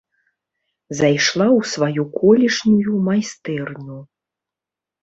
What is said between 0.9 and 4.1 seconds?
Зайшла ў сваю колішнюю майстэрню.